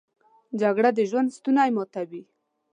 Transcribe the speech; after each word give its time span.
جګړه 0.61 0.89
د 0.97 0.99
ژوند 1.09 1.29
ستونی 1.37 1.69
ماتوي 1.75 2.21